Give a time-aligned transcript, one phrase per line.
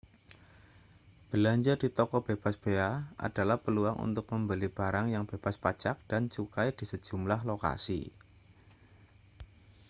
[1.29, 2.89] belanja di toko bebas bea
[3.25, 8.01] adalah peluang untuk membeli barang yang bebas pajak dan cukai di sejumlah lokasi